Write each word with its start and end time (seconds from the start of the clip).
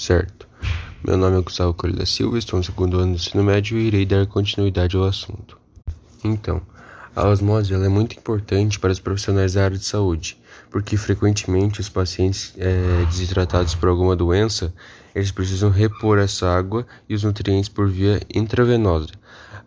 Certo. 0.00 0.48
Meu 1.06 1.18
nome 1.18 1.38
é 1.38 1.42
Gustavo 1.42 1.74
Coelho 1.74 1.94
da 1.94 2.06
Silva, 2.06 2.38
estou 2.38 2.58
no 2.58 2.64
segundo 2.64 2.98
ano 2.98 3.12
do 3.12 3.16
ensino 3.16 3.44
médio 3.44 3.76
e 3.76 3.86
irei 3.86 4.06
dar 4.06 4.26
continuidade 4.26 4.96
ao 4.96 5.04
assunto. 5.04 5.58
Então, 6.24 6.62
a 7.14 7.28
osmose 7.28 7.74
é 7.74 7.88
muito 7.90 8.16
importante 8.16 8.80
para 8.80 8.92
os 8.92 8.98
profissionais 8.98 9.52
da 9.52 9.62
área 9.62 9.76
de 9.76 9.84
saúde, 9.84 10.38
porque 10.70 10.96
frequentemente 10.96 11.82
os 11.82 11.90
pacientes 11.90 12.54
é, 12.56 13.04
desidratados 13.10 13.74
por 13.74 13.90
alguma 13.90 14.16
doença, 14.16 14.72
eles 15.14 15.30
precisam 15.30 15.68
repor 15.68 16.18
essa 16.18 16.48
água 16.48 16.86
e 17.06 17.14
os 17.14 17.22
nutrientes 17.22 17.68
por 17.68 17.86
via 17.86 18.22
intravenosa. 18.34 19.10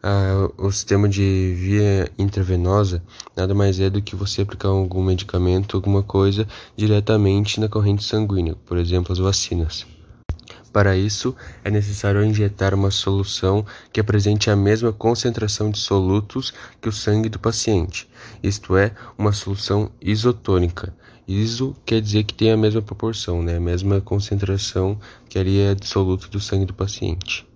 Ah, 0.01 0.49
o 0.57 0.71
sistema 0.71 1.07
de 1.07 1.53
via 1.55 2.11
intravenosa 2.17 3.03
nada 3.37 3.53
mais 3.53 3.79
é 3.79 3.87
do 3.87 4.01
que 4.01 4.15
você 4.15 4.41
aplicar 4.41 4.69
algum 4.69 5.03
medicamento, 5.03 5.77
alguma 5.77 6.01
coisa 6.01 6.47
diretamente 6.75 7.59
na 7.59 7.69
corrente 7.69 8.03
sanguínea, 8.03 8.55
por 8.65 8.79
exemplo, 8.79 9.13
as 9.13 9.19
vacinas. 9.19 9.92
Para 10.73 10.97
isso, 10.97 11.35
é 11.63 11.69
necessário 11.69 12.25
injetar 12.25 12.73
uma 12.73 12.89
solução 12.89 13.63
que 13.93 13.99
apresente 13.99 14.49
a 14.49 14.55
mesma 14.55 14.91
concentração 14.91 15.69
de 15.69 15.77
solutos 15.77 16.51
que 16.81 16.89
o 16.89 16.91
sangue 16.91 17.29
do 17.29 17.37
paciente, 17.37 18.09
isto 18.41 18.75
é, 18.75 18.91
uma 19.15 19.31
solução 19.31 19.91
isotônica. 20.01 20.91
Iso 21.27 21.75
quer 21.85 22.01
dizer 22.01 22.23
que 22.23 22.33
tem 22.33 22.51
a 22.51 22.57
mesma 22.57 22.81
proporção, 22.81 23.43
né? 23.43 23.57
a 23.57 23.59
mesma 23.59 24.01
concentração 24.01 24.99
que 25.29 25.37
ali 25.37 25.59
é 25.59 25.75
de 25.75 25.85
soluto 25.85 26.27
do 26.27 26.39
sangue 26.39 26.65
do 26.65 26.73
paciente. 26.73 27.47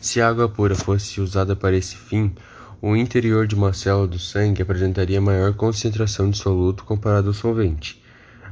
Se 0.00 0.20
a 0.20 0.28
água 0.28 0.48
pura 0.48 0.76
fosse 0.76 1.20
usada 1.20 1.56
para 1.56 1.76
esse 1.76 1.96
fim, 1.96 2.32
o 2.80 2.94
interior 2.94 3.44
de 3.44 3.56
uma 3.56 3.72
célula 3.72 4.06
do 4.06 4.20
sangue 4.20 4.62
apresentaria 4.62 5.20
maior 5.20 5.52
concentração 5.54 6.30
de 6.30 6.38
soluto 6.38 6.84
comparado 6.84 7.28
ao 7.28 7.34
solvente. 7.34 8.00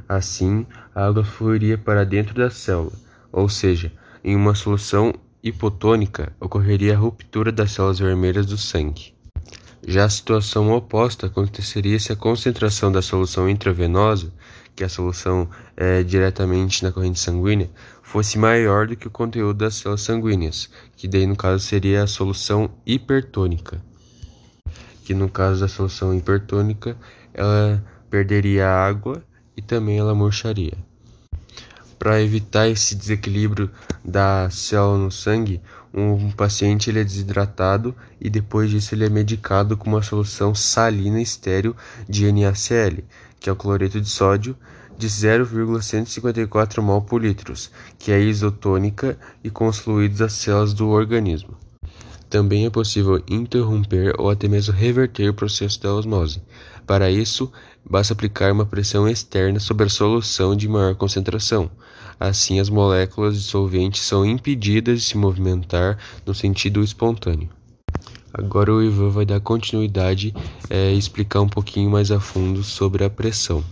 Assim, 0.07 0.65
a 0.93 1.05
água 1.05 1.23
fluiria 1.23 1.77
para 1.77 2.03
dentro 2.03 2.35
da 2.35 2.49
célula 2.49 2.91
ou 3.33 3.49
seja, 3.49 3.91
em 4.23 4.35
uma 4.35 4.53
solução 4.53 5.11
hipotônica 5.41 6.31
ocorreria 6.39 6.93
a 6.93 6.99
ruptura 6.99 7.51
das 7.51 7.71
células 7.71 7.97
vermelhas 7.97 8.45
do 8.45 8.57
sangue. 8.57 9.13
Já 9.85 10.05
a 10.05 10.09
situação 10.09 10.71
oposta 10.71 11.27
aconteceria 11.27 11.99
se 11.99 12.13
a 12.13 12.15
concentração 12.15 12.89
da 12.91 13.01
solução 13.01 13.49
intravenosa, 13.49 14.31
que 14.75 14.83
é 14.83 14.85
a 14.85 14.89
solução 14.89 15.49
é, 15.75 16.03
diretamente 16.03 16.83
na 16.83 16.91
corrente 16.91 17.19
sanguínea, 17.19 17.69
fosse 18.01 18.37
maior 18.37 18.87
do 18.87 18.95
que 18.95 19.07
o 19.07 19.11
conteúdo 19.11 19.57
das 19.57 19.75
células 19.75 20.01
sanguíneas, 20.01 20.69
que 20.95 21.07
daí 21.07 21.27
no 21.27 21.35
caso 21.35 21.65
seria 21.65 22.03
a 22.03 22.07
solução 22.07 22.69
hipertônica. 22.85 23.83
Que 25.03 25.13
no 25.13 25.27
caso 25.27 25.59
da 25.59 25.67
solução 25.67 26.15
hipertônica, 26.15 26.95
ela 27.33 27.83
perderia 28.09 28.69
água 28.69 29.21
e 29.57 29.61
também 29.61 29.97
ela 29.97 30.15
murcharia. 30.15 30.77
Para 31.97 32.21
evitar 32.21 32.67
esse 32.67 32.95
desequilíbrio 32.95 33.69
da 34.03 34.49
célula 34.49 34.97
no 34.97 35.11
sangue, 35.11 35.61
um 35.93 36.31
paciente 36.31 36.89
ele 36.89 36.99
é 36.99 37.03
desidratado 37.03 37.95
e 38.19 38.29
depois 38.29 38.69
disso 38.69 38.95
ele 38.95 39.05
é 39.05 39.09
medicado 39.09 39.77
com 39.77 39.89
uma 39.89 40.01
solução 40.01 40.55
salina 40.55 41.21
estéril 41.21 41.75
de 42.09 42.31
NaCl, 42.31 43.03
que 43.39 43.49
é 43.49 43.53
o 43.53 43.55
cloreto 43.55 44.01
de 44.01 44.09
sódio, 44.09 44.57
de 44.97 45.07
0,154 45.07 46.81
mol 46.81 47.01
por 47.01 47.21
litro, 47.21 47.53
que 47.97 48.11
é 48.11 48.19
isotônica 48.19 49.17
e 49.43 49.49
com 49.49 49.67
os 49.67 49.79
fluidos 49.79 50.19
das 50.19 50.33
células 50.33 50.73
do 50.73 50.89
organismo. 50.89 51.57
Também 52.33 52.65
é 52.65 52.69
possível 52.71 53.21
interromper 53.29 54.19
ou 54.19 54.27
até 54.27 54.47
mesmo 54.47 54.73
reverter 54.73 55.29
o 55.29 55.35
processo 55.35 55.79
da 55.79 55.93
osmose. 55.93 56.41
Para 56.83 57.11
isso, 57.11 57.51
basta 57.87 58.13
aplicar 58.13 58.51
uma 58.51 58.65
pressão 58.65 59.07
externa 59.07 59.59
sobre 59.59 59.85
a 59.85 59.89
solução 59.89 60.55
de 60.55 60.67
maior 60.67 60.95
concentração. 60.95 61.69
Assim, 62.19 62.59
as 62.59 62.69
moléculas 62.69 63.35
dissolventes 63.35 64.01
são 64.01 64.25
impedidas 64.25 65.01
de 65.01 65.05
se 65.09 65.15
movimentar 65.15 65.99
no 66.25 66.33
sentido 66.33 66.83
espontâneo. 66.83 67.49
Agora 68.33 68.73
o 68.73 68.81
Ivan 68.81 69.09
vai 69.09 69.27
dar 69.27 69.39
continuidade 69.39 70.33
é, 70.71 70.91
e 70.91 70.97
explicar 70.97 71.41
um 71.41 71.47
pouquinho 71.47 71.91
mais 71.91 72.09
a 72.09 72.19
fundo 72.19 72.63
sobre 72.63 73.03
a 73.03 73.11
pressão. 73.11 73.63